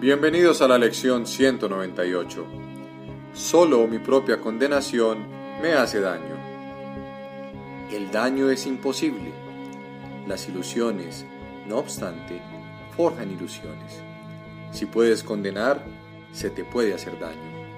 [0.00, 2.44] Bienvenidos a la lección 198.
[3.32, 5.24] Solo mi propia condenación
[5.62, 6.34] me hace daño.
[7.92, 9.32] El daño es imposible.
[10.26, 11.24] Las ilusiones,
[11.68, 12.42] no obstante,
[12.96, 14.02] forjan ilusiones.
[14.72, 15.84] Si puedes condenar,
[16.32, 17.68] se te puede hacer daño,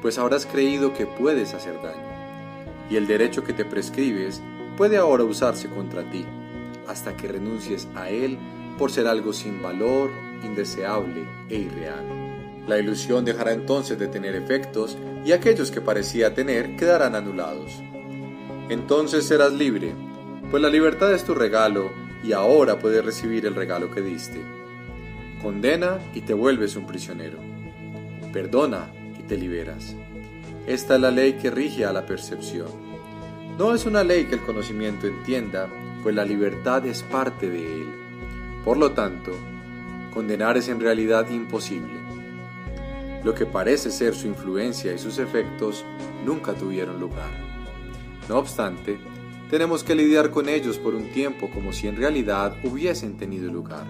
[0.00, 2.86] pues habrás creído que puedes hacer daño.
[2.88, 4.40] Y el derecho que te prescribes
[4.76, 6.24] puede ahora usarse contra ti,
[6.86, 8.38] hasta que renuncies a él
[8.78, 10.10] por ser algo sin valor
[10.44, 12.64] indeseable e irreal.
[12.66, 17.82] La ilusión dejará entonces de tener efectos y aquellos que parecía tener quedarán anulados.
[18.68, 19.94] Entonces serás libre,
[20.50, 21.90] pues la libertad es tu regalo
[22.22, 24.40] y ahora puedes recibir el regalo que diste.
[25.42, 27.38] Condena y te vuelves un prisionero.
[28.32, 29.94] Perdona y te liberas.
[30.66, 32.68] Esta es la ley que rige a la percepción.
[33.58, 35.68] No es una ley que el conocimiento entienda,
[36.02, 37.88] pues la libertad es parte de él.
[38.64, 39.32] Por lo tanto,
[40.14, 41.92] condenar es en realidad imposible.
[43.24, 45.84] Lo que parece ser su influencia y sus efectos
[46.24, 47.30] nunca tuvieron lugar.
[48.28, 48.96] No obstante,
[49.50, 53.84] tenemos que lidiar con ellos por un tiempo como si en realidad hubiesen tenido lugar.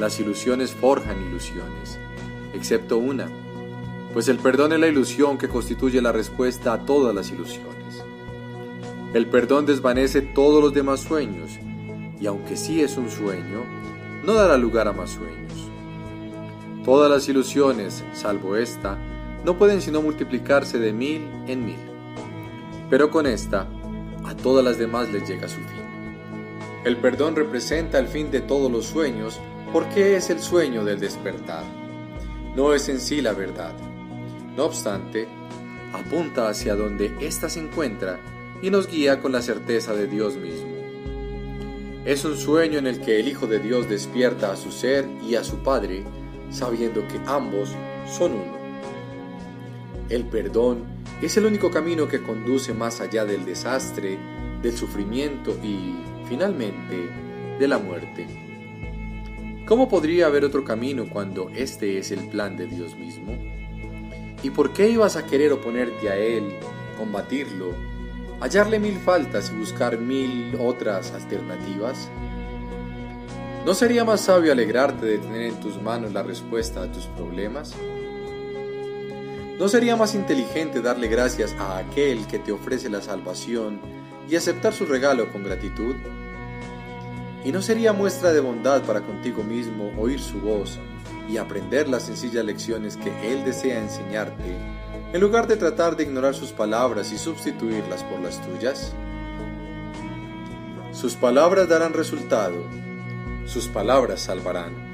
[0.00, 1.98] Las ilusiones forjan ilusiones,
[2.54, 3.28] excepto una,
[4.12, 8.04] pues el perdón es la ilusión que constituye la respuesta a todas las ilusiones.
[9.14, 11.58] El perdón desvanece todos los demás sueños,
[12.20, 13.64] y aunque sí es un sueño,
[14.22, 15.70] no dará lugar a más sueños.
[16.84, 18.98] Todas las ilusiones, salvo esta,
[19.44, 21.78] no pueden sino multiplicarse de mil en mil.
[22.88, 23.68] Pero con esta,
[24.24, 25.90] a todas las demás les llega su fin.
[26.84, 29.38] El perdón representa el fin de todos los sueños
[29.72, 31.64] porque es el sueño del despertar.
[32.56, 33.72] No es en sí la verdad.
[34.56, 35.28] No obstante,
[35.92, 38.18] apunta hacia donde ésta se encuentra
[38.62, 40.79] y nos guía con la certeza de Dios mismo.
[42.10, 45.36] Es un sueño en el que el Hijo de Dios despierta a su ser y
[45.36, 46.02] a su Padre,
[46.50, 47.68] sabiendo que ambos
[48.04, 48.58] son uno.
[50.08, 50.82] El perdón
[51.22, 54.18] es el único camino que conduce más allá del desastre,
[54.60, 55.94] del sufrimiento y,
[56.28, 56.96] finalmente,
[57.60, 58.26] de la muerte.
[59.64, 63.38] ¿Cómo podría haber otro camino cuando este es el plan de Dios mismo?
[64.42, 66.42] ¿Y por qué ibas a querer oponerte a Él,
[66.98, 67.72] combatirlo,
[68.40, 72.08] hallarle mil faltas y buscar mil otras alternativas?
[73.64, 77.74] ¿No sería más sabio alegrarte de tener en tus manos la respuesta a tus problemas?
[79.58, 83.78] ¿No sería más inteligente darle gracias a aquel que te ofrece la salvación
[84.26, 85.94] y aceptar su regalo con gratitud?
[87.44, 90.78] ¿Y no sería muestra de bondad para contigo mismo oír su voz
[91.28, 94.56] y aprender las sencillas lecciones que Él desea enseñarte
[95.12, 98.92] en lugar de tratar de ignorar sus palabras y sustituirlas por las tuyas?
[100.92, 102.64] Sus palabras darán resultado,
[103.44, 104.90] sus palabras salvarán.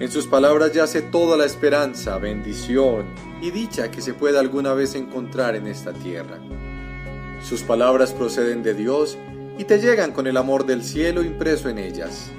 [0.00, 3.04] En sus palabras yace toda la esperanza, bendición
[3.42, 6.38] y dicha que se pueda alguna vez encontrar en esta tierra.
[7.42, 9.18] Sus palabras proceden de Dios
[9.58, 12.30] y te llegan con el amor del cielo impreso en ellas.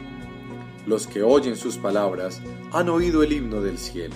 [0.88, 2.42] Los que oyen sus palabras
[2.72, 4.16] han oído el himno del cielo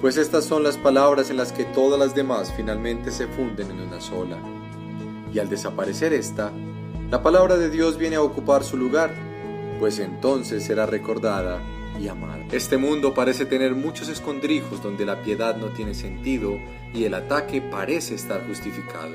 [0.00, 3.80] pues estas son las palabras en las que todas las demás finalmente se funden en
[3.80, 4.38] una sola.
[5.32, 6.50] Y al desaparecer esta,
[7.10, 9.10] la palabra de Dios viene a ocupar su lugar,
[9.78, 11.60] pues entonces será recordada
[12.00, 12.46] y amada.
[12.50, 16.58] Este mundo parece tener muchos escondrijos donde la piedad no tiene sentido
[16.94, 19.14] y el ataque parece estar justificado.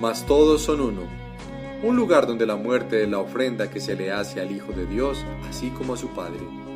[0.00, 1.02] Mas todos son uno,
[1.82, 4.86] un lugar donde la muerte es la ofrenda que se le hace al Hijo de
[4.86, 6.69] Dios, así como a su Padre.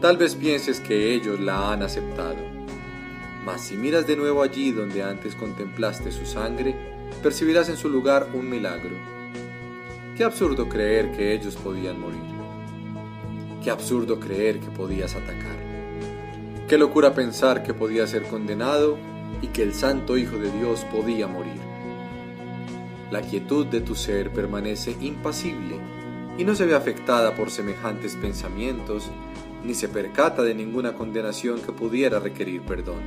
[0.00, 2.38] Tal vez pienses que ellos la han aceptado.
[3.44, 6.74] Mas si miras de nuevo allí donde antes contemplaste su sangre,
[7.22, 8.96] percibirás en su lugar un milagro.
[10.16, 12.20] Qué absurdo creer que ellos podían morir.
[13.62, 15.58] Qué absurdo creer que podías atacar.
[16.66, 18.96] Qué locura pensar que podías ser condenado
[19.42, 21.60] y que el Santo Hijo de Dios podía morir.
[23.10, 25.78] La quietud de tu ser permanece impasible
[26.38, 29.10] y no se ve afectada por semejantes pensamientos
[29.64, 33.02] ni se percata de ninguna condenación que pudiera requerir perdón.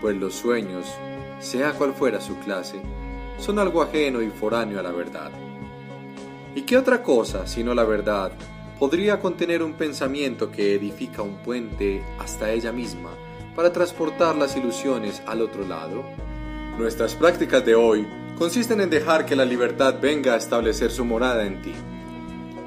[0.00, 0.86] Pues los sueños,
[1.40, 2.82] sea cual fuera su clase,
[3.38, 5.30] son algo ajeno y foráneo a la verdad.
[6.54, 8.32] ¿Y qué otra cosa, sino la verdad,
[8.78, 13.10] podría contener un pensamiento que edifica un puente hasta ella misma
[13.56, 16.04] para transportar las ilusiones al otro lado?
[16.78, 18.06] Nuestras prácticas de hoy
[18.38, 21.74] consisten en dejar que la libertad venga a establecer su morada en ti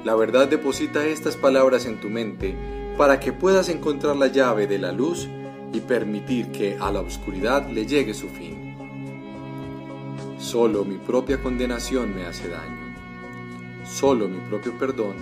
[0.06, 2.54] la verdad deposita estas palabras en tu mente
[2.96, 5.28] para que puedas encontrar la llave de la luz
[5.72, 8.76] y permitir que a la oscuridad le llegue su fin.
[10.38, 12.94] Solo mi propia condenación me hace daño.
[13.84, 15.16] Solo mi propio perdón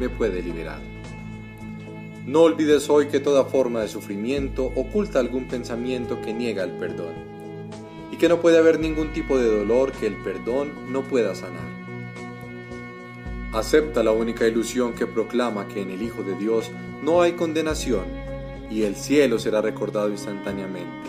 [0.00, 0.80] me puede liberar.
[2.26, 7.14] No olvides hoy que toda forma de sufrimiento oculta algún pensamiento que niega el perdón,
[8.10, 11.75] y que no puede haber ningún tipo de dolor que el perdón no pueda sanar.
[13.56, 16.70] Acepta la única ilusión que proclama que en el Hijo de Dios
[17.02, 18.04] no hay condenación,
[18.70, 21.08] y el cielo será recordado instantáneamente.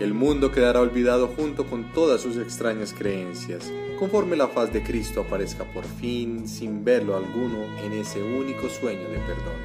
[0.00, 5.20] El mundo quedará olvidado junto con todas sus extrañas creencias, conforme la faz de Cristo
[5.20, 9.60] aparezca por fin, sin verlo alguno, en ese único sueño de perdón.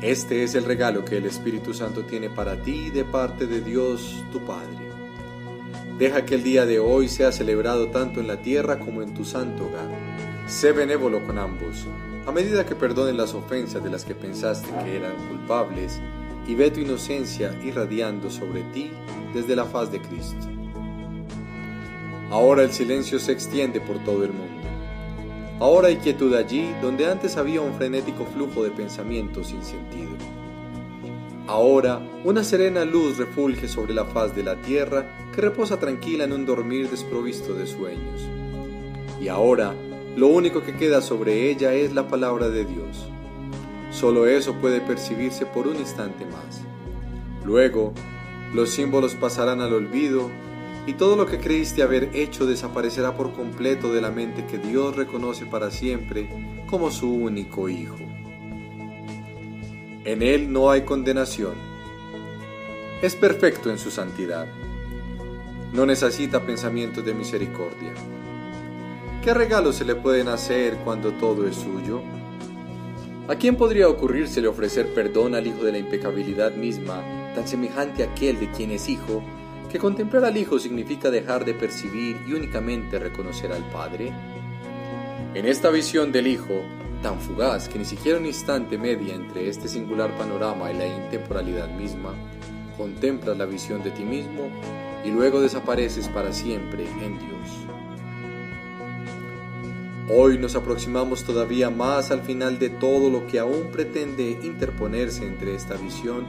[0.00, 4.24] Este es el regalo que el Espíritu Santo tiene para ti de parte de Dios
[4.32, 4.78] tu Padre.
[5.98, 9.26] Deja que el día de hoy sea celebrado tanto en la tierra como en tu
[9.26, 10.07] santo hogar.
[10.48, 11.86] Sé benévolo con ambos,
[12.26, 16.00] a medida que perdonen las ofensas de las que pensaste que eran culpables,
[16.46, 18.90] y ve tu inocencia irradiando sobre ti
[19.34, 20.46] desde la faz de Cristo.
[22.30, 24.66] Ahora el silencio se extiende por todo el mundo.
[25.60, 30.12] Ahora hay quietud allí donde antes había un frenético flujo de pensamientos sin sentido.
[31.46, 36.32] Ahora una serena luz refulge sobre la faz de la tierra que reposa tranquila en
[36.32, 38.22] un dormir desprovisto de sueños.
[39.20, 39.74] Y ahora
[40.18, 43.06] lo único que queda sobre ella es la palabra de Dios.
[43.92, 46.62] Solo eso puede percibirse por un instante más.
[47.44, 47.92] Luego,
[48.52, 50.28] los símbolos pasarán al olvido
[50.88, 54.96] y todo lo que creíste haber hecho desaparecerá por completo de la mente que Dios
[54.96, 57.94] reconoce para siempre como su único Hijo.
[60.04, 61.54] En Él no hay condenación.
[63.02, 64.48] Es perfecto en su santidad.
[65.72, 67.92] No necesita pensamientos de misericordia.
[69.28, 72.00] ¿Qué regalos se le pueden hacer cuando todo es suyo?
[73.28, 77.04] ¿A quién podría ocurrírsele ofrecer perdón al Hijo de la impecabilidad misma,
[77.34, 79.22] tan semejante a aquel de quien es Hijo,
[79.70, 84.14] que contemplar al Hijo significa dejar de percibir y únicamente reconocer al Padre?
[85.34, 86.62] En esta visión del Hijo,
[87.02, 91.68] tan fugaz que ni siquiera un instante media entre este singular panorama y la intemporalidad
[91.76, 92.14] misma,
[92.78, 94.48] contemplas la visión de ti mismo
[95.04, 97.77] y luego desapareces para siempre en Dios.
[100.10, 105.54] Hoy nos aproximamos todavía más al final de todo lo que aún pretende interponerse entre
[105.54, 106.24] esta visión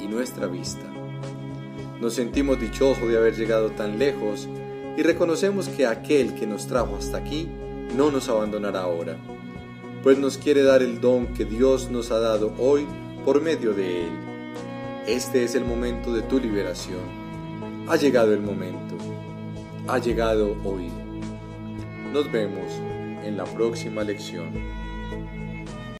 [0.00, 0.84] y nuestra vista.
[2.00, 4.48] Nos sentimos dichosos de haber llegado tan lejos
[4.96, 7.48] y reconocemos que aquel que nos trajo hasta aquí
[7.96, 9.16] no nos abandonará ahora,
[10.04, 12.86] pues nos quiere dar el don que Dios nos ha dado hoy
[13.24, 14.12] por medio de él.
[15.08, 17.02] Este es el momento de tu liberación.
[17.88, 18.94] Ha llegado el momento.
[19.88, 20.88] Ha llegado hoy.
[22.12, 22.70] Nos vemos
[23.24, 24.83] en la próxima lección.